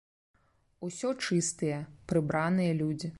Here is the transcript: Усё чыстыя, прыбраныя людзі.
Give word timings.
Усё 0.87 1.09
чыстыя, 1.25 1.79
прыбраныя 2.13 2.71
людзі. 2.83 3.09